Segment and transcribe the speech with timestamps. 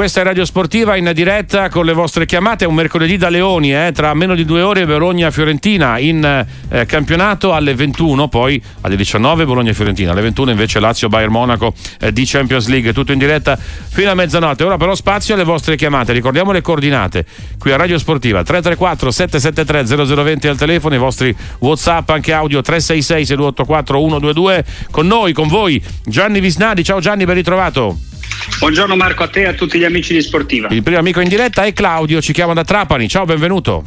[0.00, 2.64] questa è Radio Sportiva in diretta con le vostre chiamate.
[2.64, 7.52] È un mercoledì da Leoni, eh, tra meno di due ore Bologna-Fiorentina in eh, campionato
[7.52, 12.94] alle 21, poi alle 19 Bologna-Fiorentina, alle 21 invece Lazio-Bayern Monaco eh, di Champions League.
[12.94, 14.64] Tutto in diretta fino a mezzanotte.
[14.64, 16.14] Ora però spazio alle vostre chiamate.
[16.14, 17.26] Ricordiamo le coordinate
[17.58, 23.26] qui a Radio Sportiva 334 773 0020 al telefono, i vostri WhatsApp anche audio 366
[23.26, 26.82] 6284 122 con noi, con voi Gianni Visnadi.
[26.82, 28.09] Ciao Gianni, ben ritrovato.
[28.58, 30.68] Buongiorno Marco, a te e a tutti gli amici di Sportiva.
[30.70, 33.08] Il primo amico in diretta è Claudio, ci chiama da Trapani.
[33.08, 33.84] Ciao, benvenuto.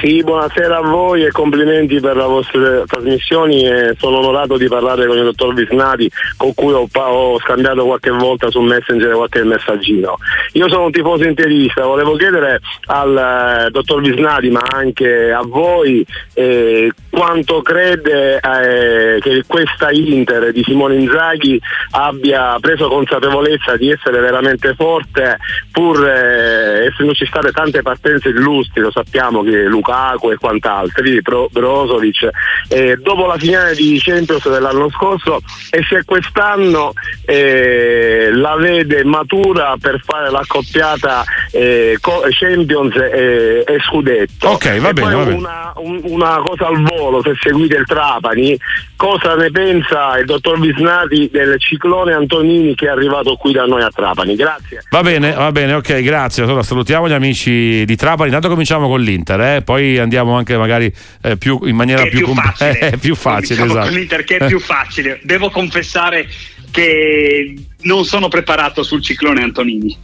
[0.00, 5.06] Sì, buonasera a voi e complimenti per le vostre trasmissioni e sono onorato di parlare
[5.06, 10.14] con il dottor Visnati con cui ho, ho, scambiato qualche volta su Messenger qualche messaggino.
[10.52, 16.06] Io sono un tifoso interista, volevo chiedere al eh, dottor Visnati ma anche a voi
[16.34, 21.60] eh, quanto crede eh, che questa Inter di Simone Inzaghi
[21.92, 25.38] abbia preso consapevolezza di essere veramente forte
[25.72, 32.28] pur eh, essendoci state tante partenze illustri, lo sappiamo che Lukaku e quant'altri, Bro- Brozovic,
[32.68, 36.92] eh, dopo la finale di Champions dell'anno scorso e se quest'anno
[37.24, 41.98] eh, la vede matura per fare l'accoppiata eh,
[42.30, 44.48] Champions e, Scudetto.
[44.48, 45.14] Ok, va bene.
[45.14, 45.36] Va bene.
[45.36, 48.58] Una, un, una, cosa al volo, se seguite il Trapani,
[48.96, 53.82] cosa ne pensa il dottor Visnati del ciclone Antonini che è arrivato qui da noi
[53.82, 54.34] a Trapani?
[54.36, 54.82] Grazie.
[54.90, 56.42] Va bene, va bene, ok, grazie.
[56.42, 58.26] Allora salutiamo gli amici di Trapani.
[58.26, 59.62] Intanto cominciamo con l'Inter, eh?
[59.62, 60.92] poi andiamo anche magari
[61.22, 62.78] eh, più, in maniera più, più, facile.
[62.78, 63.86] Eh, più facile diciamo esatto.
[63.88, 65.20] con l'Inter che è più facile.
[65.22, 66.28] Devo confessare
[66.70, 69.96] che non sono preparato sul ciclone Antonini.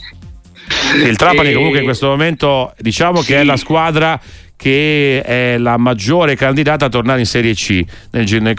[1.05, 1.55] Il Trapani e...
[1.55, 3.33] comunque in questo momento diciamo sì.
[3.33, 4.21] che è la squadra
[4.65, 7.85] che è la maggiore candidata a tornare in Serie C,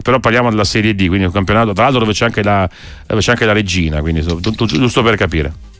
[0.03, 2.69] però parliamo della Serie D, quindi un campionato tra l'altro dove c'è anche la,
[3.07, 5.73] c'è anche la regina, quindi giusto per capire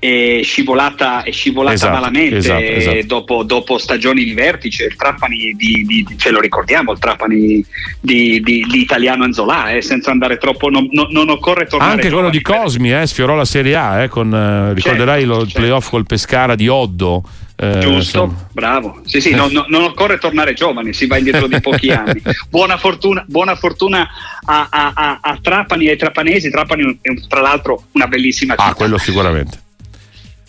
[0.00, 3.06] è scivolata, è scivolata esatto, malamente esatto, esatto.
[3.06, 4.84] Dopo, dopo, stagioni di vertice.
[4.84, 7.62] Il Trapani di, di, ce lo ricordiamo, il Trapani
[8.00, 11.92] di, di, di Italiano Anzola, eh, senza andare troppo, non, non, non occorre tornare.
[11.92, 15.40] Anche quello di Cosmi eh, sfiorò la Serie A, eh, con, eh, ricorderai certo, lo,
[15.42, 15.60] il certo.
[15.60, 17.22] playoff col Pescara di Oddo.
[17.62, 18.48] Eh, Giusto, insomma.
[18.52, 19.02] bravo.
[19.04, 22.22] Sì, sì, no, no, non occorre tornare giovani, si va indietro di pochi anni.
[22.48, 24.08] Buona fortuna, buona fortuna
[24.46, 26.48] a, a, a, a, Trapani e ai trapanesi.
[26.48, 28.70] Trapani è tra l'altro una bellissima città.
[28.70, 29.68] Ah, quello sicuramente.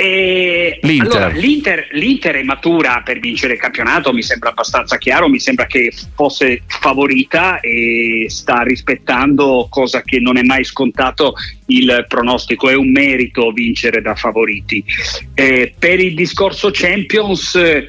[0.02, 1.22] L'Inter.
[1.22, 5.68] Allora, L'Inter, L'Inter, è matura per vincere il campionato, mi sembra abbastanza chiaro, mi sembra
[5.68, 11.36] che fosse favorita e sta rispettando, cosa che non è mai scontato,
[11.76, 12.70] il pronostico.
[12.70, 14.84] È un merito vincere da favoriti.
[15.34, 17.88] Eh, per il discorso Champions, eh,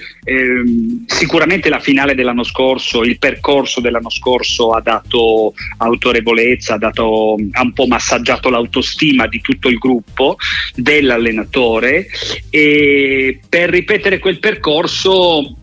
[1.07, 7.63] sicuramente la finale dell'anno scorso, il percorso dell'anno scorso ha dato autorevolezza, ha, dato, ha
[7.63, 10.37] un po' massaggiato l'autostima di tutto il gruppo,
[10.75, 12.07] dell'allenatore
[12.51, 15.57] e per ripetere quel percorso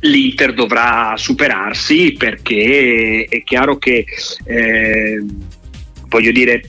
[0.00, 4.04] l'Inter dovrà superarsi perché è chiaro che
[4.44, 5.24] eh,
[6.06, 6.62] voglio dire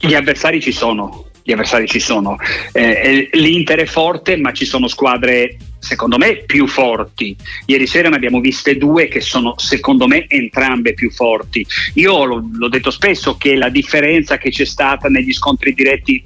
[0.00, 2.36] gli avversari ci sono gli avversari ci sono.
[2.72, 7.34] Eh, l'Inter è forte ma ci sono squadre secondo me più forti.
[7.66, 11.66] Ieri sera ne abbiamo viste due che sono secondo me entrambe più forti.
[11.94, 16.22] Io l'ho detto spesso che la differenza che c'è stata negli scontri diretti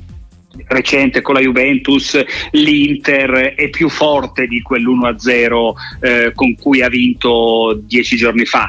[0.67, 2.17] recente con la Juventus
[2.53, 8.69] l'Inter è più forte di quell'1-0 eh, con cui ha vinto dieci giorni fa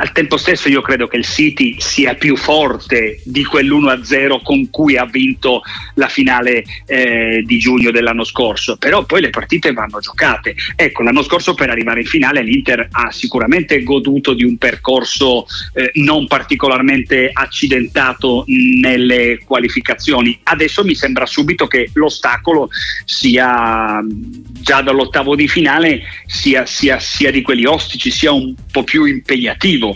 [0.00, 4.96] al tempo stesso io credo che il City sia più forte di quell'1-0 con cui
[4.96, 5.62] ha vinto
[5.94, 10.54] la finale eh, di giugno dell'anno scorso, però poi le partite vanno giocate.
[10.76, 15.90] Ecco, l'anno scorso per arrivare in finale l'Inter ha sicuramente goduto di un percorso eh,
[15.94, 20.38] non particolarmente accidentato nelle qualificazioni.
[20.44, 22.68] Adesso mi sembra subito che l'ostacolo
[23.04, 29.04] sia già dall'ottavo di finale sia, sia, sia di quelli ostici, sia un po' più
[29.04, 29.86] impegnativo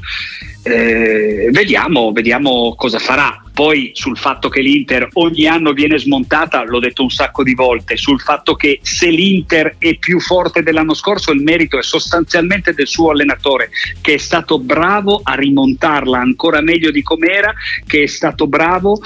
[0.63, 3.43] eh, vediamo, vediamo cosa farà.
[3.53, 7.97] Poi sul fatto che l'Inter ogni anno viene smontata, l'ho detto un sacco di volte,
[7.97, 12.87] sul fatto che se l'Inter è più forte dell'anno scorso il merito è sostanzialmente del
[12.87, 13.69] suo allenatore
[14.01, 17.53] che è stato bravo a rimontarla ancora meglio di com'era,
[17.87, 18.99] che è stato bravo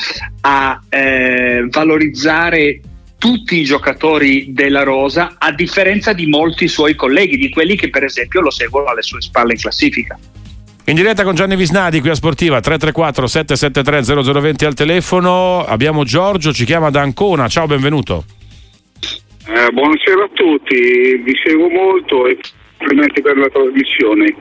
[0.43, 2.81] a eh, valorizzare
[3.19, 8.05] tutti i giocatori della Rosa, a differenza di molti suoi colleghi, di quelli che per
[8.05, 10.19] esempio lo seguono alle sue spalle in classifica.
[10.88, 15.65] In diretta con Gianni Visnadi qui a Sportiva 334 773 0020 al telefono.
[15.67, 17.49] Abbiamo Giorgio, ci chiama da Ancona.
[17.49, 18.23] Ciao, benvenuto.
[19.49, 22.38] Eh, buonasera a tutti, vi seguo molto e
[22.79, 24.33] complimenti per la trasmissione.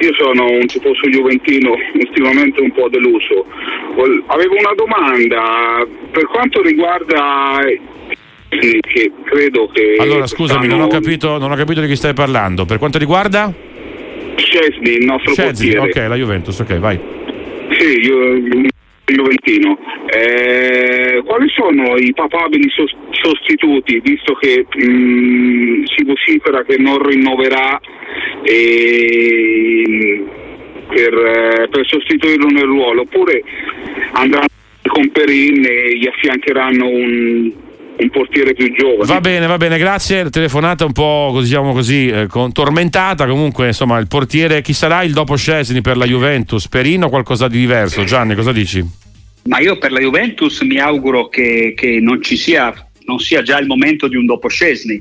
[0.00, 3.46] io sono un tifoso juventino, ultimamente un po' deluso.
[4.26, 7.60] Avevo una domanda per quanto riguarda
[8.48, 12.66] che credo che allora scusami non ho, capito, non ho capito di chi stai parlando
[12.66, 13.65] per quanto riguarda
[14.36, 16.02] Scesni il nostro Scesni, portiere.
[16.04, 17.00] ok la Juventus ok vai.
[17.78, 18.34] Sì io
[19.12, 19.78] Juventino.
[20.06, 22.68] Eh, quali sono i papabili
[23.10, 27.80] sostituti, visto che mh, mm, si vocifera che non rinnoverà
[28.42, 30.24] eh,
[30.88, 33.42] per, per, sostituirlo nel ruolo, oppure
[34.12, 34.46] andranno
[34.86, 37.52] con Perin e gli affiancheranno un,
[37.98, 39.06] un portiere più giovane.
[39.06, 40.28] Va bene, va bene, grazie.
[40.30, 43.26] Telefonata un po' diciamo così eh, tormentata.
[43.26, 46.68] Comunque, insomma, il portiere chi sarà il dopo Scesni per la Juventus?
[46.68, 48.04] Perino o qualcosa di diverso?
[48.04, 48.84] Gianni, cosa dici?
[49.44, 53.58] Ma io per la Juventus mi auguro che, che non ci sia non sia già
[53.58, 55.00] il momento di un dopo Scesni,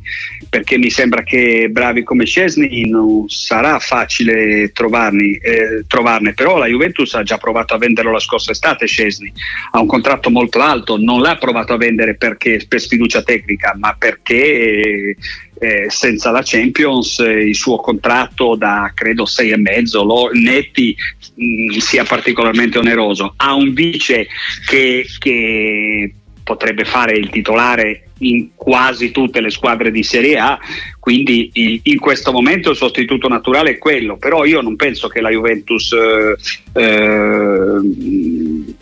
[0.49, 6.67] perché mi sembra che bravi come Scesni non sarà facile trovarni, eh, trovarne, però la
[6.67, 9.31] Juventus ha già provato a venderlo la scorsa estate Scesni,
[9.71, 13.95] ha un contratto molto alto, non l'ha provato a vendere perché, per sfiducia tecnica, ma
[13.97, 15.15] perché
[15.57, 20.95] eh, senza la Champions eh, il suo contratto da credo sei e mezzo lo, netti
[21.35, 23.33] mh, mm, sia particolarmente oneroso.
[23.37, 24.27] Ha un vice
[24.67, 26.13] che, che
[26.45, 30.57] potrebbe fare il titolare in quasi tutte le squadre di Serie A,
[30.99, 35.31] quindi in questo momento il sostituto naturale è quello, però io non penso che la
[35.31, 36.35] Juventus eh,
[36.79, 37.79] eh,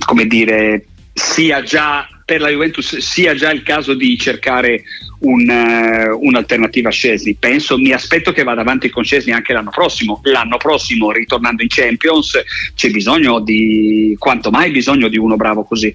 [0.06, 4.83] come dire, sia già per la Juventus sia già il caso di cercare
[5.19, 7.36] un, uh, un'alternativa a Scesni.
[7.36, 10.21] Penso, mi aspetto che vada avanti con Scesni anche l'anno prossimo.
[10.24, 12.42] L'anno prossimo, ritornando in Champions,
[12.75, 15.94] c'è bisogno di quanto mai bisogno di uno bravo così.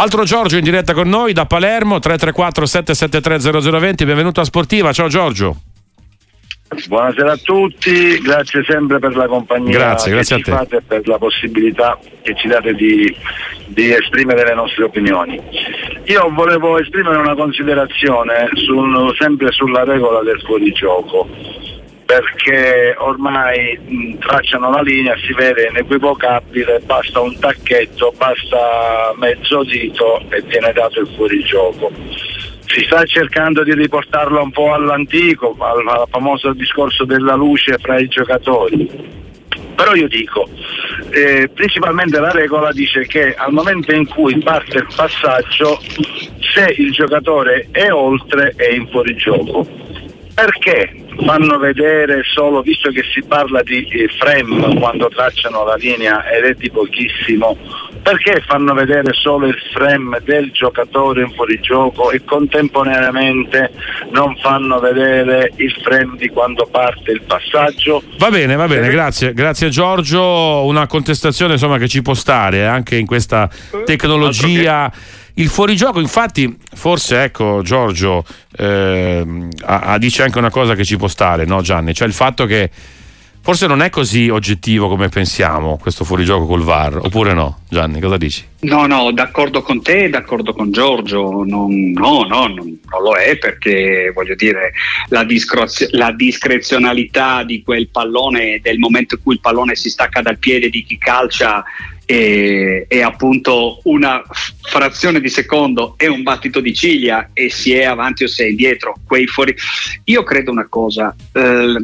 [0.00, 4.04] Altro Giorgio in diretta con noi da Palermo 334 773 0020.
[4.06, 4.94] Benvenuto a Sportiva.
[4.94, 5.56] Ciao Giorgio.
[6.88, 11.06] Buonasera a tutti, grazie sempre per la compagnia grazie, grazie che ci fate e per
[11.06, 13.14] la possibilità che ci date di,
[13.66, 15.38] di, esprimere le nostre opinioni.
[16.04, 21.28] Io volevo esprimere una considerazione sul, sempre sulla regola del fuorigioco
[22.10, 30.20] perché ormai mh, tracciano la linea, si vede inequivocabile, basta un tacchetto, basta mezzo dito
[30.28, 31.92] e viene dato il fuorigioco.
[32.66, 38.00] Si sta cercando di riportarlo un po' all'antico, al, al famoso discorso della luce fra
[38.00, 38.90] i giocatori.
[39.76, 40.48] Però io dico,
[41.10, 45.78] eh, principalmente la regola dice che al momento in cui parte il passaggio,
[46.40, 49.90] se il giocatore è oltre è in fuorigioco
[50.40, 50.90] perché
[51.24, 56.44] fanno vedere solo, visto che si parla di eh, frame quando tracciano la linea ed
[56.44, 57.56] è di pochissimo,
[58.02, 63.70] perché fanno vedere solo il frame del giocatore in fuorigioco e contemporaneamente
[64.10, 68.02] non fanno vedere il frame di quando parte il passaggio?
[68.18, 72.64] Va bene, va bene, grazie, grazie Giorgio, una contestazione insomma, che ci può stare eh,
[72.64, 73.48] anche in questa
[73.84, 74.90] tecnologia
[75.34, 78.24] il fuorigioco, infatti, forse ecco Giorgio
[78.56, 79.24] eh,
[79.98, 81.94] dice anche una cosa che ci può stare, no Gianni?
[81.94, 82.70] Cioè il fatto che
[83.42, 87.60] forse non è così oggettivo come pensiamo questo fuorigioco col VAR, oppure no?
[87.68, 88.44] Gianni, cosa dici?
[88.60, 93.38] No, no, d'accordo con te, d'accordo con Giorgio, non, no, no, non, non, lo è
[93.38, 94.72] perché voglio dire
[95.08, 100.20] la, discrezio, la, discrezionalità di quel pallone, del momento in cui il pallone si stacca
[100.20, 101.64] dal piede di chi calcia
[102.10, 104.20] è, è, appunto una
[104.62, 108.46] frazione di secondo e un battito di ciglia e si è avanti o si è
[108.46, 108.96] indietro.
[109.06, 109.54] Quei fuori...
[110.04, 111.76] Io credo una cosa, eh,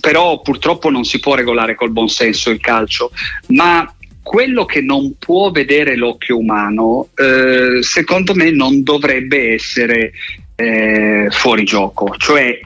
[0.00, 3.10] però purtroppo non si può regolare col buon senso il calcio,
[3.48, 3.90] ma
[4.22, 10.12] quello che non può vedere l'occhio umano, eh, secondo me non dovrebbe essere
[10.56, 12.14] eh, fuori gioco.
[12.18, 12.60] Cioè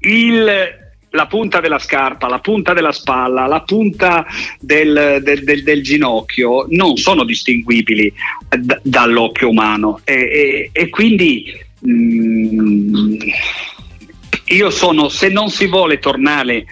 [0.00, 4.26] il la punta della scarpa, la punta della spalla, la punta
[4.60, 8.12] del, del, del, del ginocchio non sono distinguibili
[8.48, 10.00] d- dall'occhio umano.
[10.04, 13.16] E, e, e quindi mh, mm,
[14.46, 16.66] io sono, se non si vuole tornare,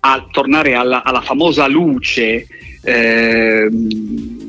[0.00, 2.46] a, tornare alla, alla, famosa luce
[2.82, 3.68] eh,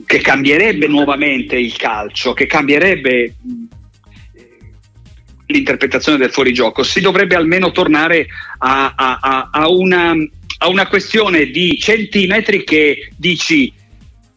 [0.05, 3.35] che cambierebbe nuovamente il calcio, che cambierebbe
[5.47, 8.27] l'interpretazione del fuorigioco, si dovrebbe almeno tornare
[8.59, 10.13] a, a, a, una,
[10.59, 13.73] a una questione di centimetri che dici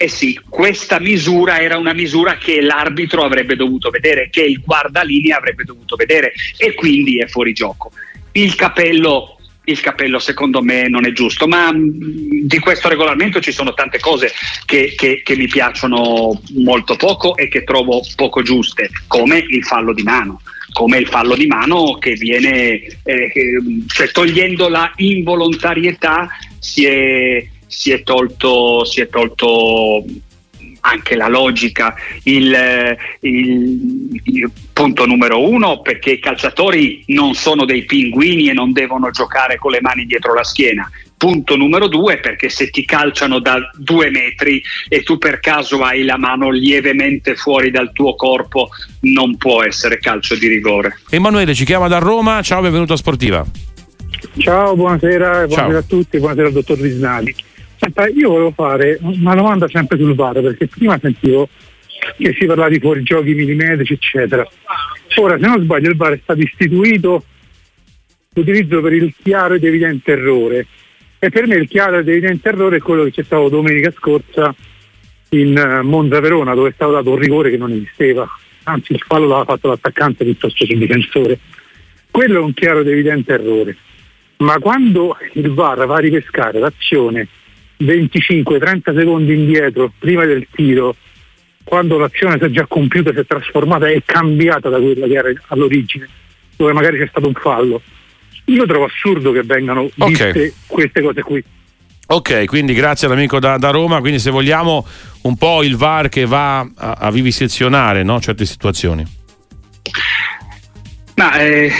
[0.02, 5.36] eh sì, questa misura era una misura che l'arbitro avrebbe dovuto vedere, che il guardalinea
[5.36, 7.92] avrebbe dovuto vedere e quindi è fuori gioco.
[8.32, 13.74] Il capello, il capello secondo me non è giusto, ma di questo regolamento ci sono
[13.74, 14.32] tante cose
[14.64, 19.92] che, che, che mi piacciono molto poco e che trovo poco giuste, come il fallo
[19.92, 20.40] di mano
[20.72, 23.52] come il fallo di mano che viene, eh,
[23.86, 30.04] cioè togliendo la involontarietà si è, si è tolto, si è tolto
[30.80, 37.84] anche la logica, il, il, il, punto numero uno perché i calciatori non sono dei
[37.84, 40.90] pinguini e non devono giocare con le mani dietro la schiena.
[41.20, 46.02] Punto numero due perché se ti calciano da due metri e tu per caso hai
[46.02, 50.98] la mano lievemente fuori dal tuo corpo non può essere calcio di rigore.
[51.10, 53.44] Emanuele ci chiama da Roma, ciao benvenuto a Sportiva.
[54.38, 55.76] Ciao, buonasera, buonasera ciao.
[55.76, 57.34] a tutti, buonasera al dottor Visnali.
[57.76, 61.50] Senta, io volevo fare una domanda sempre sul VAR, perché prima sentivo
[62.16, 64.46] che si parlava di fuorigiochi millimetrici, eccetera.
[65.16, 67.24] Ora, se non sbaglio, il VAR è stato istituito
[68.32, 70.66] l'utilizzo per il chiaro ed evidente errore.
[71.22, 74.54] E per me il chiaro ed evidente errore è quello che c'è stato domenica scorsa
[75.30, 78.26] in eh, Monza Verona, dove è stato dato un rigore che non esisteva.
[78.62, 81.38] Anzi, il fallo l'aveva fatto l'attaccante piuttosto che il difensore.
[82.10, 83.76] Quello è un chiaro ed evidente errore.
[84.38, 87.28] Ma quando il VAR va a ripescare l'azione
[87.82, 90.96] 25-30 secondi indietro prima del tiro,
[91.64, 95.30] quando l'azione si è già compiuta, si è trasformata e cambiata da quella che era
[95.48, 96.08] all'origine,
[96.56, 97.82] dove magari c'è stato un fallo.
[98.46, 100.52] Io trovo assurdo che vengano viste okay.
[100.66, 101.44] queste cose qui.
[102.12, 104.84] Ok, quindi grazie all'amico da, da, Roma, quindi se vogliamo
[105.22, 108.20] un po' il VAR che va a, a vivisezionare no?
[108.20, 109.06] certe situazioni.
[111.14, 111.70] Ma eh,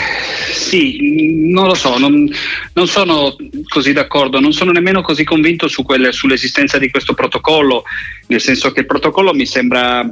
[0.53, 2.31] sì, non lo so, non,
[2.75, 3.35] non, sono
[3.69, 7.85] così d'accordo, non sono nemmeno così convinto su quelle, sull'esistenza di questo protocollo,
[8.27, 10.07] nel senso che il protocollo mi sembra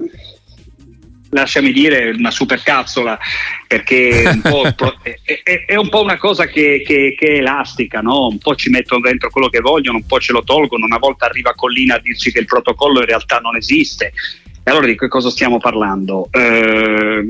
[1.30, 3.18] lasciami dire, una supercazzola,
[3.66, 4.40] perché un
[5.02, 8.26] è, è, è, un po' una cosa che, che, che, è elastica, no?
[8.28, 11.26] un po' ci mettono dentro quello che vogliono, un po' ce lo tolgono, una volta
[11.26, 14.12] arriva Collina a dirci che il protocollo in realtà non esiste,
[14.68, 16.28] allora di che cosa stiamo parlando?
[16.30, 17.24] Eh,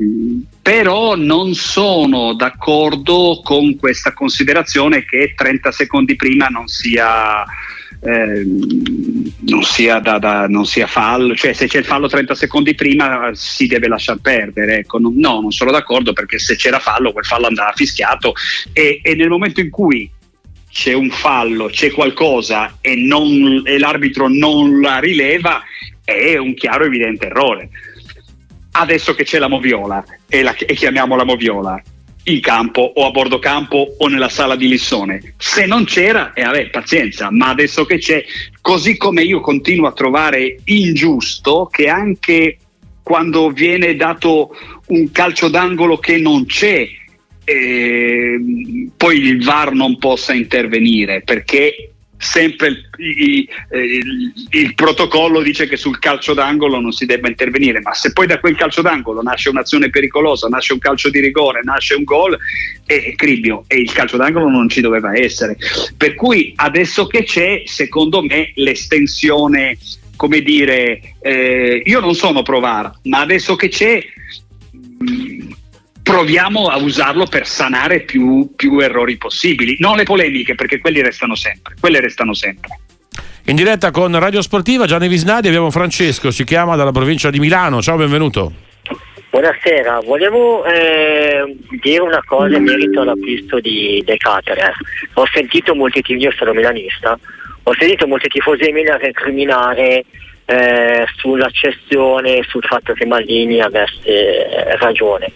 [0.61, 7.45] però non sono d'accordo con questa considerazione che 30 secondi prima non sia,
[8.01, 12.73] eh, non, sia da, da, non sia fallo, cioè se c'è il fallo 30 secondi
[12.73, 14.79] prima si deve lasciar perdere.
[14.79, 14.99] Ecco.
[14.99, 18.33] No, non sono d'accordo perché se c'era fallo quel fallo andava fischiato
[18.71, 20.09] e, e nel momento in cui
[20.71, 25.63] c'è un fallo, c'è qualcosa e, non, e l'arbitro non la rileva,
[26.03, 27.69] è un chiaro evidente errore.
[28.71, 31.81] Adesso che c'è la moviola e, la, e chiamiamola moviola
[32.33, 35.35] in campo o a bordo campo o nella sala di Lissone.
[35.37, 38.23] Se non c'era, e eh, vabbè, pazienza, ma adesso che c'è,
[38.61, 42.57] così come io continuo a trovare ingiusto che anche
[43.03, 44.55] quando viene dato
[44.87, 46.87] un calcio d'angolo che non c'è,
[47.43, 48.39] eh,
[48.95, 55.77] poi il VAR non possa intervenire perché sempre il, il, il, il, protocollo dice che
[55.77, 59.47] sul calcio d'angolo non si debba intervenire, ma se poi da quel calcio d'angolo nasce
[59.47, 62.37] un'azione pericolosa, nasce un calcio di rigore, nasce un gol,
[62.85, 65.55] è cribbio e il calcio d'angolo non ci doveva essere.
[65.95, 69.77] Per cui adesso che c'è, secondo me l'estensione,
[70.17, 74.03] come dire, eh, io non sono provar, ma adesso che c'è...
[76.03, 81.35] Proviamo a usarlo per sanare più, più errori possibili, non le polemiche perché quelli restano
[81.35, 82.79] sempre, quelle restano sempre.
[83.45, 87.81] In diretta con Radio Sportiva Gianni Visnadi abbiamo Francesco, si chiama dalla provincia di Milano.
[87.81, 88.53] Ciao, benvenuto.
[89.31, 94.73] Buonasera, volevo eh, dire una cosa in merito all'acquisto di De Caterer.
[95.13, 97.17] Ho sentito molti tifosi, io sono milanista,
[97.63, 100.03] ho sentito molti tifosi di Milan recriminare
[100.45, 105.31] eh, sulla cessione, sul fatto che Maldini avesse ragione.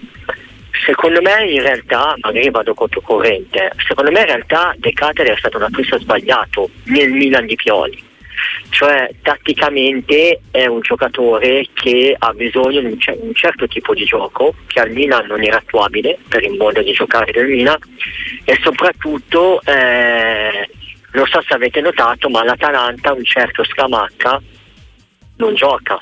[0.86, 5.58] Secondo me in realtà, magari vado controcorrente, secondo me in realtà De Catere è stato
[5.58, 8.12] un acquisto sbagliato nel Milan di Pioli.
[8.70, 14.04] Cioè tatticamente è un giocatore che ha bisogno di un, c- un certo tipo di
[14.04, 17.78] gioco che al Milan non era attuabile per il modo di giocare del Milan
[18.44, 20.68] e soprattutto eh,
[21.12, 24.42] non so se avete notato ma l'Atalanta un certo Scamacca
[25.38, 26.02] non gioca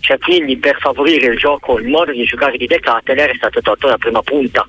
[0.00, 3.60] cioè, quindi per favorire il gioco, il modo di giocare di De Catteler è stato
[3.60, 4.66] tolto la prima punta.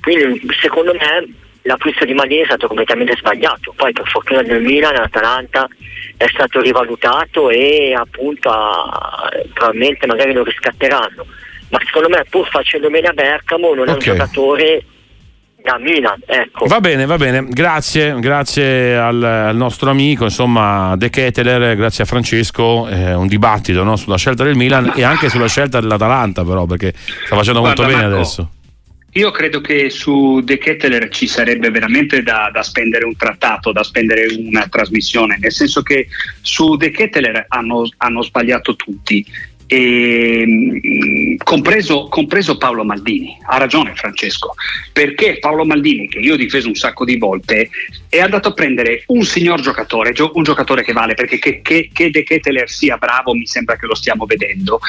[0.00, 3.72] Quindi secondo me l'acquisto di Maldini è stato completamente sbagliato.
[3.76, 5.68] Poi per fortuna del Milan, l'Atalanta
[6.16, 11.26] è stato rivalutato e appunto a, probabilmente magari lo riscatteranno.
[11.70, 13.92] Ma secondo me pur facendo bene a Bergamo non okay.
[13.92, 14.82] è un giocatore
[15.62, 16.20] da Milan.
[16.24, 16.66] Ecco.
[16.66, 22.06] Va bene, va bene, grazie, grazie al, al nostro amico, insomma, De Keteler, grazie a
[22.06, 26.66] Francesco, eh, un dibattito no, sulla scelta del Milan e anche sulla scelta dell'Atalanta però,
[26.66, 28.50] perché sta facendo Guarda, molto bene Marco, adesso.
[29.12, 33.82] Io credo che su De Ketteler ci sarebbe veramente da, da, spendere un trattato, da
[33.82, 36.08] spendere una trasmissione, nel senso che
[36.42, 39.24] su De Ketteler hanno, hanno sbagliato tutti
[39.68, 43.36] e, mm, compreso, compreso, Paolo Maldini.
[43.46, 44.54] Ha ragione Francesco,
[44.92, 47.68] perché Paolo Maldini, che io ho difeso un sacco di volte,
[48.08, 52.10] è andato a prendere un signor giocatore, un giocatore che vale, perché che, che, che
[52.10, 54.80] De Keteler sia bravo mi sembra che lo stiamo vedendo,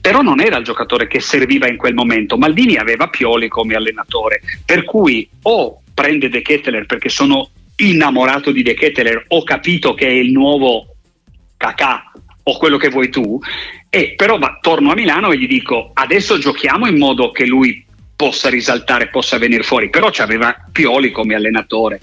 [0.00, 2.38] però non era il giocatore che serviva in quel momento.
[2.38, 8.62] Maldini aveva Pioli come allenatore, per cui o prende De Keteler perché sono innamorato di
[8.62, 10.94] De Keteler, ho capito che è il nuovo
[11.56, 12.12] Kakà
[12.46, 13.40] o quello che vuoi tu,
[13.94, 17.86] e però va, torno a Milano e gli dico adesso giochiamo in modo che lui
[18.16, 22.00] possa risaltare, possa venire fuori, però c'aveva Pioli come allenatore.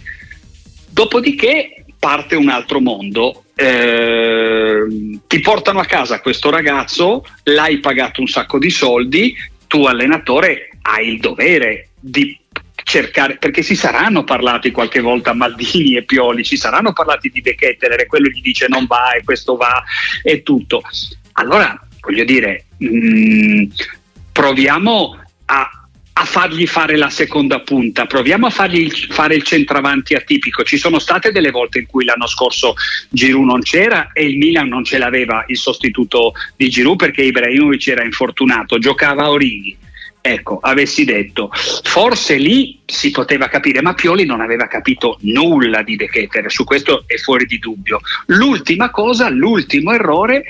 [0.90, 4.86] Dopodiché parte un altro mondo, eh,
[5.28, 9.36] ti portano a casa questo ragazzo, l'hai pagato un sacco di soldi,
[9.68, 12.40] tu allenatore hai il dovere di
[12.84, 17.54] cercare, perché si saranno parlati qualche volta Maldini e Pioli, si saranno parlati di De
[17.54, 19.84] Ketteler e quello gli dice non va e questo va
[20.24, 20.82] e tutto.
[21.34, 23.64] Allora, voglio dire, mh, mm,
[24.32, 25.70] proviamo a,
[26.14, 30.64] a, fargli fare la seconda punta, proviamo a fargli fare il centravanti atipico.
[30.64, 32.76] Ci sono state delle volte in cui l'anno scorso
[33.10, 37.88] Giroud non c'era e il Milan non ce l'aveva il sostituto di Giroud perché Ibrahimovic
[37.88, 39.78] era infortunato, giocava a Orighi
[40.24, 45.96] Ecco, avessi detto, forse lì si poteva capire, ma Pioli non aveva capito nulla di
[45.96, 48.00] De Keter, su questo è fuori di dubbio.
[48.28, 50.44] L'ultima cosa, l'ultimo errore,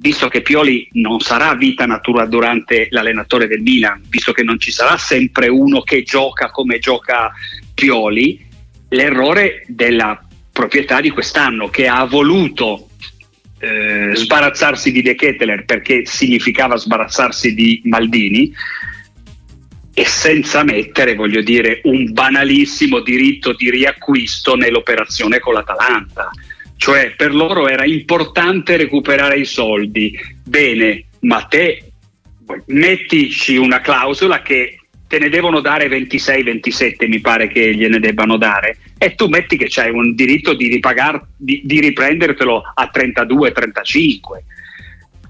[0.00, 4.70] visto che Pioli non sarà vita natura durante l'allenatore del Milan, visto che non ci
[4.70, 7.30] sarà sempre uno che gioca come gioca
[7.74, 8.40] Pioli,
[8.88, 10.18] l'errore della
[10.50, 12.88] proprietà di quest'anno che ha voluto
[13.58, 18.50] eh, sbarazzarsi di De Ketteler perché significava sbarazzarsi di Maldini
[19.92, 26.30] e senza mettere, voglio dire, un banalissimo diritto di riacquisto nell'operazione con l'Atalanta.
[26.80, 30.18] Cioè per loro era importante recuperare i soldi.
[30.42, 31.92] Bene, ma te
[32.68, 38.78] mettici una clausola che te ne devono dare 26-27, mi pare che gliene debbano dare,
[38.96, 44.18] e tu metti che c'hai un diritto di, ripagar, di, di riprendertelo a 32-35.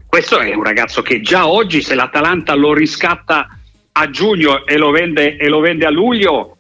[0.07, 3.59] Questo è un ragazzo che già oggi, se l'Atalanta lo riscatta
[3.91, 6.59] a giugno e lo vende, e lo vende a luglio,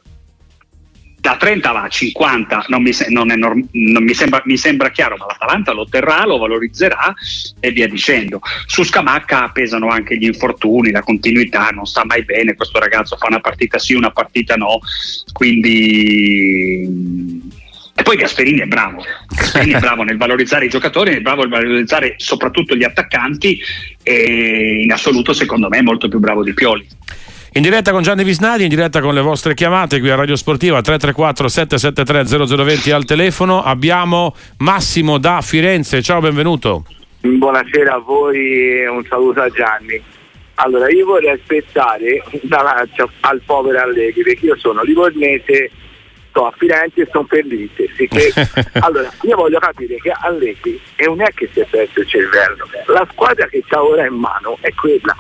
[1.21, 5.17] da 30 va a 50, non mi, non norm- non mi, sembra, mi, sembra, chiaro,
[5.19, 7.15] ma l'Atalanta lo terrà, lo valorizzerà
[7.61, 8.41] e via dicendo.
[8.67, 13.27] Su Scamacca pesano anche gli infortuni, la continuità, non sta mai bene questo ragazzo, fa
[13.27, 14.79] una partita sì, una partita no,
[15.33, 16.89] quindi...
[17.95, 21.51] E poi Gasperini è bravo, Gasperini è bravo nel valorizzare i giocatori, è bravo nel
[21.51, 23.61] valorizzare soprattutto gli attaccanti
[24.03, 26.89] e in assoluto secondo me è molto più bravo di Pioli.
[27.53, 30.81] In diretta con Gianni Visnadi, in diretta con le vostre chiamate qui a Radio Sportiva
[30.81, 33.61] 334 773 0020 al telefono.
[33.65, 36.01] Abbiamo Massimo da Firenze.
[36.01, 36.85] Ciao, benvenuto.
[37.21, 38.39] Buonasera a voi
[38.79, 40.01] e un saluto a Gianni.
[40.55, 45.73] Allora, io vorrei aspettare una lancia al povero Allegri perché io sono livornese,
[46.29, 47.91] sto a Firenze e sono per l'Inter.
[48.79, 53.05] allora, io voglio capire che Allegri non è che si è perso il cervello, la
[53.11, 55.17] squadra che ha ora in mano è quella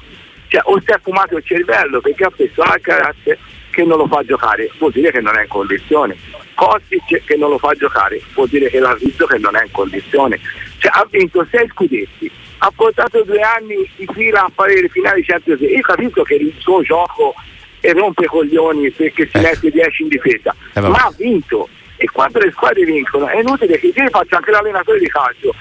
[0.50, 3.38] cioè, o si è fumato il cervello perché ha preso carattere
[3.70, 6.16] che non lo fa giocare, vuol dire che non è in condizione.
[6.54, 9.70] Kostic che non lo fa giocare, vuol dire che l'ha visto che non è in
[9.70, 10.40] condizione.
[10.78, 15.22] Cioè, ha vinto sei scudetti, ha portato due anni di fila a fare le finali
[15.22, 15.76] Champions League.
[15.76, 17.32] Io capisco che il suo gioco
[17.78, 19.40] è rompe coglioni perché si eh.
[19.40, 21.68] mette 10 in difesa, eh, ma ha vinto.
[21.96, 25.54] E quando le squadre vincono è inutile che io faccia anche l'allenatore di calcio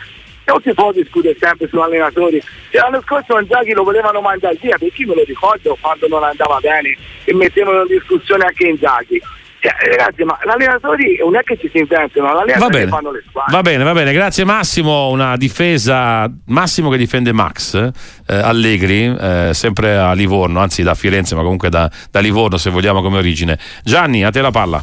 [0.49, 2.41] non si può discutere sempre su allenatori.
[2.71, 6.59] Cioè, l'anno scorso Inzaghi lo volevano mandare via, perché me lo ricordo quando non andava
[6.59, 9.21] bene e mettevano in discussione anche Inzaghi.
[9.61, 13.23] Cioè, ragazzi, ma gli allenatori non è che ci si inventano, gli allenatori fanno le
[13.27, 13.51] squadre.
[13.51, 15.09] Va bene, va bene, grazie Massimo.
[15.09, 17.91] Una difesa, Massimo che difende Max eh,
[18.35, 23.01] Allegri, eh, sempre a Livorno, anzi da Firenze, ma comunque da, da Livorno se vogliamo
[23.01, 23.59] come origine.
[23.83, 24.81] Gianni, a te la palla.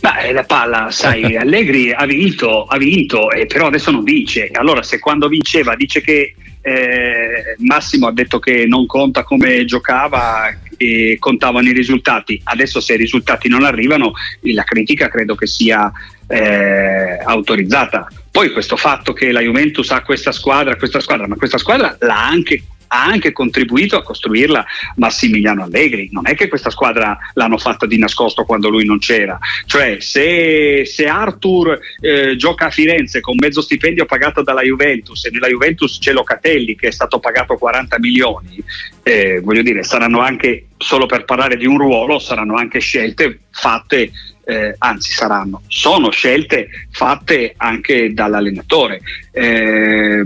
[0.00, 4.48] Ma eh, la palla, sai, Allegri ha vinto, ha vinto, eh, però adesso non vince.
[4.52, 10.52] Allora, se quando vinceva dice che eh, Massimo ha detto che non conta come giocava
[10.76, 15.92] e contavano i risultati, adesso se i risultati non arrivano, la critica credo che sia
[16.28, 18.08] eh, autorizzata.
[18.30, 22.26] Poi questo fatto che la Juventus ha questa squadra, questa squadra, ma questa squadra l'ha
[22.26, 24.64] anche ha anche contribuito a costruirla
[24.96, 26.08] Massimiliano Allegri.
[26.12, 29.38] Non è che questa squadra l'hanno fatta di nascosto quando lui non c'era.
[29.64, 35.30] Cioè, se, se Arthur eh, gioca a Firenze con mezzo stipendio pagato dalla Juventus e
[35.30, 38.62] nella Juventus c'è Locatelli che è stato pagato 40 milioni,
[39.02, 44.10] eh, voglio dire, saranno anche, solo per parlare di un ruolo, saranno anche scelte fatte
[44.46, 49.00] eh, anzi saranno, sono scelte fatte anche dall'allenatore.
[49.32, 50.24] Eh,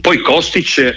[0.00, 0.96] poi Kostic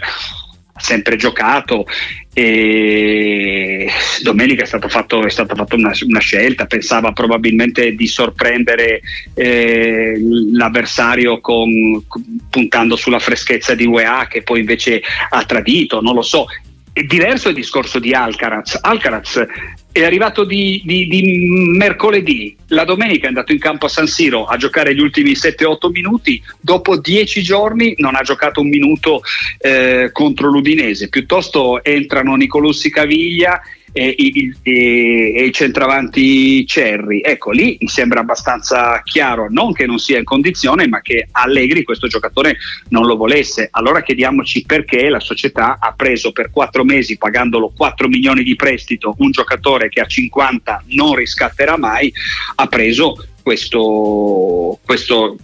[0.75, 1.85] sempre giocato
[2.33, 3.87] e
[4.21, 9.01] domenica è stata fatta una, una, scelta, pensava probabilmente di sorprendere
[9.35, 10.19] eh,
[10.51, 12.03] l'avversario con,
[12.49, 16.47] puntando sulla freschezza di UEA che poi invece ha tradito, non lo so.
[16.93, 18.77] È diverso il discorso di Alcaraz.
[18.79, 19.43] Alcaraz
[19.91, 24.45] è arrivato di, di, di, mercoledì, la domenica è andato in campo a San Siro
[24.45, 29.21] a giocare gli ultimi 7-8 minuti, dopo 10 giorni non ha giocato un minuto
[29.57, 33.59] eh, contro l'Udinese, piuttosto entrano Nicolussi Caviglia
[33.93, 37.21] e, e, e, i centravanti Cerri.
[37.23, 41.83] Ecco, lì mi sembra abbastanza chiaro, non che non sia in condizione, ma che Allegri
[41.83, 42.57] questo giocatore
[42.89, 43.69] non lo volesse.
[43.71, 49.15] Allora chiediamoci perché la società ha preso per quattro mesi, pagandolo 4 milioni di prestito,
[49.19, 52.11] un giocatore che a 50 non riscatterà mai,
[52.55, 55.37] ha preso questo, questo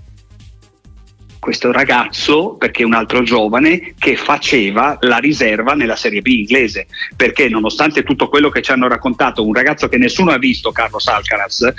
[1.39, 7.49] questo ragazzo, perché un altro giovane, che faceva la riserva nella Serie B inglese, perché
[7.49, 11.73] nonostante tutto quello che ci hanno raccontato, un ragazzo che nessuno ha visto, Carlos Alcaraz,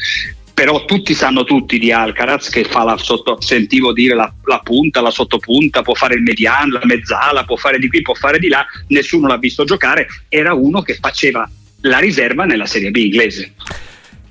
[0.52, 5.00] però tutti sanno tutti di Alcaraz che fa la sotto, sentivo dire la, la, punta,
[5.00, 8.48] la sottopunta, può fare il mediano, la mezzala, può fare di qui, può fare di
[8.48, 11.48] là, nessuno l'ha visto giocare, era uno che faceva
[11.82, 13.52] la riserva nella Serie B inglese.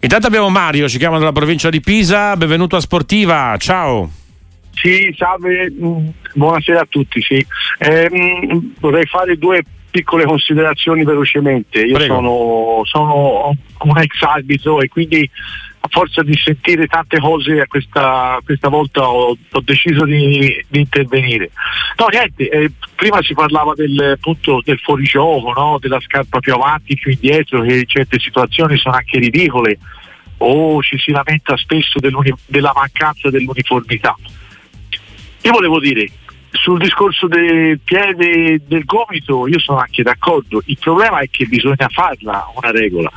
[0.02, 4.19] Intanto abbiamo Mario, ci chiama dalla provincia di Pisa, benvenuto a Sportiva, ciao.
[4.82, 7.22] Sì, salve, mm, buonasera a tutti.
[7.22, 7.46] Sì.
[7.80, 8.10] Eh,
[8.80, 11.82] vorrei fare due piccole considerazioni velocemente.
[11.82, 15.30] Io sono, sono, un ex arbitro e quindi
[15.82, 21.52] a forza di sentire tante cose questa, questa volta ho, ho deciso di, di, intervenire.
[21.98, 25.78] No, niente, eh, prima si parlava del, appunto, del fuorigioco, no?
[25.80, 29.78] della scarpa più avanti, più indietro, che in certe situazioni sono anche ridicole
[30.42, 34.16] o ci si lamenta spesso della mancanza dell'uniformità.
[35.42, 36.08] Io volevo dire,
[36.52, 41.88] sul discorso del piede del gomito io sono anche d'accordo, il problema è che bisogna
[41.90, 43.12] farla una regola.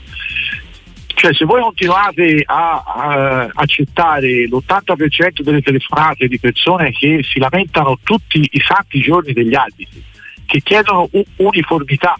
[1.14, 7.98] Cioè se voi continuate a, a accettare l'80% delle telefonate di persone che si lamentano
[8.02, 10.02] tutti i santi giorni degli arbitri,
[10.46, 12.18] che chiedono uniformità,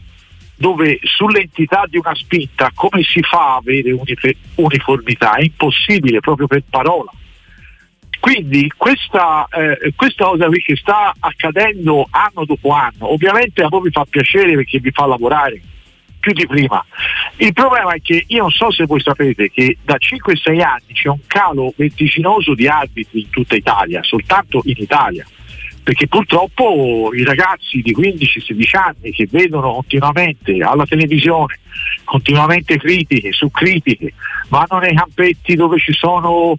[0.55, 3.97] dove sull'entità di una spinta come si fa a avere
[4.55, 5.35] uniformità?
[5.35, 7.13] È impossibile proprio per parola
[8.23, 13.83] quindi questa, eh, questa cosa qui che sta accadendo anno dopo anno, ovviamente a voi
[13.83, 15.61] vi fa piacere perché vi fa lavorare
[16.21, 16.87] più di prima.
[17.39, 21.09] Il problema è che io non so se voi sapete che da 5-6 anni c'è
[21.09, 25.27] un calo vertiginoso di arbitri in tutta Italia, soltanto in Italia
[25.83, 31.59] perché purtroppo i ragazzi di 15-16 anni che vedono continuamente alla televisione
[32.05, 34.13] continuamente critiche su critiche,
[34.49, 36.57] vanno nei campetti dove ci sono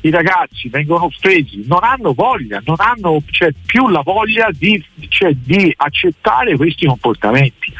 [0.00, 5.32] i ragazzi, vengono offesi, non hanno voglia, non hanno cioè, più la voglia di, cioè,
[5.32, 7.72] di accettare questi comportamenti.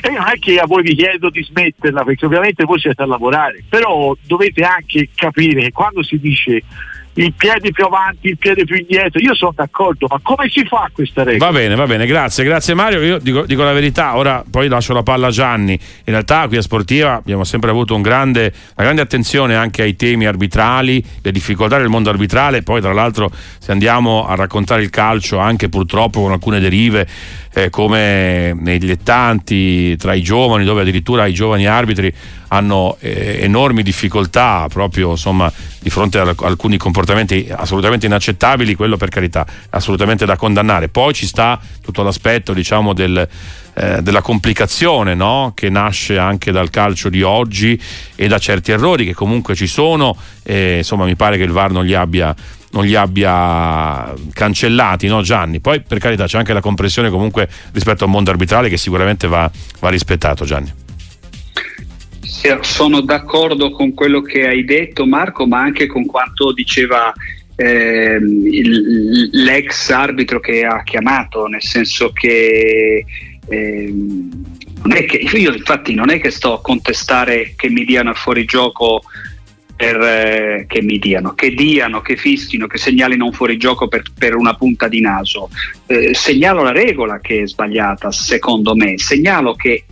[0.00, 3.06] E non è che a voi vi chiedo di smetterla perché ovviamente voi siete a
[3.06, 6.62] lavorare, però dovete anche capire che quando si dice
[7.18, 9.20] il piede più avanti, il piede più indietro.
[9.20, 11.50] Io sono d'accordo, ma come si fa questa regola?
[11.50, 13.02] Va bene, va bene, grazie, grazie Mario.
[13.02, 15.72] Io dico, dico, la verità, ora poi lascio la palla a Gianni.
[15.72, 19.96] In realtà qui a Sportiva abbiamo sempre avuto un grande, una grande attenzione anche ai
[19.96, 22.62] temi arbitrali, le difficoltà del mondo arbitrale.
[22.62, 27.06] Poi, tra l'altro, se andiamo a raccontare il calcio, anche purtroppo con alcune derive,
[27.52, 32.14] eh, come nei dilettanti, tra i giovani, dove addirittura i giovani arbitri
[32.50, 37.06] hanno eh, enormi difficoltà proprio insomma, di fronte a alcuni comportamenti
[37.50, 40.88] assolutamente inaccettabili, quello per carità assolutamente da condannare.
[40.88, 43.28] Poi ci sta tutto l'aspetto diciamo, del,
[43.74, 45.52] eh, della complicazione no?
[45.54, 47.80] che nasce anche dal calcio di oggi
[48.16, 51.70] e da certi errori che comunque ci sono e insomma mi pare che il VAR
[51.70, 52.34] non li abbia
[52.70, 55.60] non li abbia cancellati, no Gianni?
[55.60, 59.50] Poi per carità c'è anche la compressione comunque rispetto al mondo arbitrale che sicuramente va,
[59.80, 60.87] va rispettato Gianni.
[62.60, 67.12] Sono d'accordo con quello che hai detto Marco, ma anche con quanto diceva
[67.56, 73.04] eh, il, l'ex arbitro che ha chiamato, nel senso che
[73.48, 73.94] eh,
[75.06, 79.02] che io infatti non è che sto a contestare che mi diano fuorigioco
[79.74, 84.34] per, eh, che mi diano, che diano, che fischino, che segnalino un fuorigioco per, per
[84.34, 85.48] una punta di naso.
[85.86, 89.84] Eh, segnalo la regola che è sbagliata, secondo me, segnalo che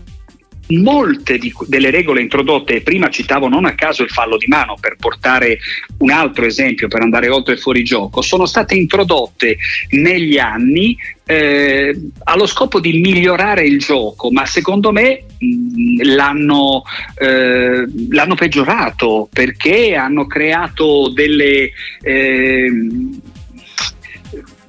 [0.68, 4.96] molte di, delle regole introdotte, prima citavo non a caso il fallo di mano per
[4.98, 5.59] portare
[5.98, 9.57] un altro esempio per andare oltre il fuorigioco, sono state introdotte
[9.90, 10.96] negli anni
[11.29, 16.83] eh, allo scopo di migliorare il gioco, ma secondo me mh, l'hanno,
[17.18, 21.70] eh, l'hanno, peggiorato perché hanno creato delle...
[22.02, 22.70] Eh,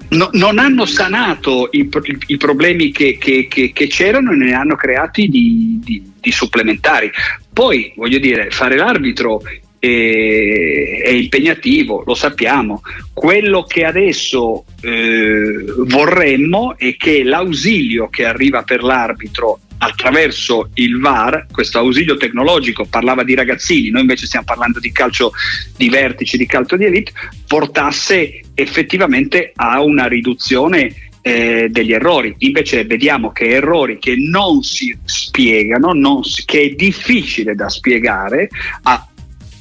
[0.10, 1.90] no, non hanno sanato i,
[2.28, 7.12] i problemi che, che, che, che, c'erano e ne hanno creati di, di, di supplementari.
[7.52, 9.42] Poi, voglio dire, fare l'arbitro
[9.80, 12.82] è, impegnativo, lo sappiamo.
[13.14, 21.48] Quello che adesso eh, vorremmo è che l'ausilio che arriva per l'arbitro attraverso il VAR,
[21.52, 25.32] questo ausilio tecnologico, parlava di ragazzini, noi invece stiamo parlando di calcio
[25.76, 27.12] di vertici, di calcio di elite,
[27.48, 32.36] portasse effettivamente a una riduzione eh, degli errori.
[32.40, 38.50] Invece vediamo che errori che non si spiegano, non si, che è difficile da spiegare,
[38.84, 39.08] a,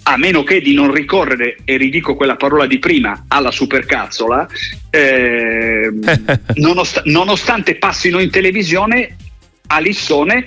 [0.04, 4.46] a meno che di non ricorrere, e ridico quella parola di prima, alla supercazzola,
[4.90, 5.92] eh,
[6.54, 9.16] nonost- nonostante passino in televisione,
[9.66, 10.46] a Lissone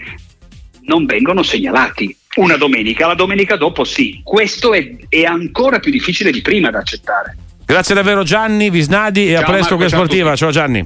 [0.82, 2.16] non vengono segnalati.
[2.36, 4.22] Una domenica, la domenica dopo sì.
[4.24, 7.38] Questo è, è ancora più difficile di prima da accettare.
[7.66, 10.36] Grazie davvero Gianni Visnadi e ciao, a presto con Sportiva.
[10.36, 10.78] Ciao Gianni.